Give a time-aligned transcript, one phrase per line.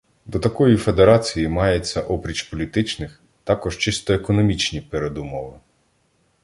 [0.25, 5.59] До такої федерації мається, опріч політичних, також чисто економічні передумови.